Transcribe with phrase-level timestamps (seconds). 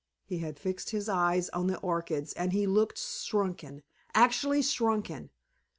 [0.25, 3.83] He had fixed his eyes on the orchids, and he looked shrunken,
[4.15, 5.29] actually shrunken.